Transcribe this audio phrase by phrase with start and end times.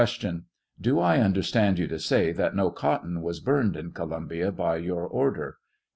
[0.81, 5.05] Do I understand you to say that no cotton was burned in Columbia by your
[5.07, 5.57] order